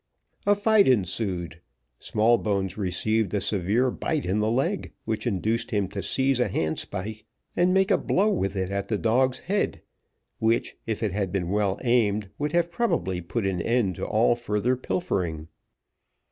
[0.47, 1.61] A fight ensued;
[1.99, 7.23] Smallbones received a severe bite in the leg, which induced him to seize a handspike,
[7.55, 9.83] and make a blow with it at the dog's head,
[10.39, 14.35] which, if it had been well aimed, would have probably put an end to all
[14.35, 15.49] further pilfering.